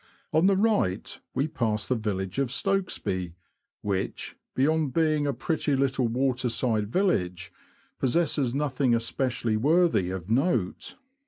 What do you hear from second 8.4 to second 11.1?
nothing especially worthy of note.